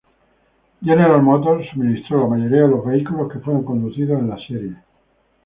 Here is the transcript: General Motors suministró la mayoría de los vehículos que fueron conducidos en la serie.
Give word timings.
General 0.83 1.21
Motors 1.21 1.69
suministró 1.71 2.21
la 2.21 2.27
mayoría 2.35 2.63
de 2.63 2.67
los 2.69 2.83
vehículos 2.83 3.31
que 3.31 3.37
fueron 3.37 3.63
conducidos 3.63 4.19
en 4.19 4.29
la 4.29 4.39
serie. 4.47 4.75